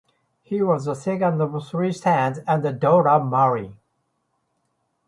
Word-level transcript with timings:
He 0.41 0.63
was 0.63 0.85
the 0.85 0.95
second 0.95 1.39
of 1.43 1.67
three 1.69 1.91
sons 1.91 2.39
and 2.47 2.65
a 2.65 2.73
daughter 2.73 3.23
Marion. 3.23 3.77